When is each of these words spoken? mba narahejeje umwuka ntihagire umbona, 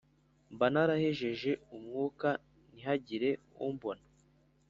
mba 0.53 0.67
narahejeje 0.73 1.51
umwuka 1.75 2.29
ntihagire 2.73 3.29
umbona, 3.67 4.03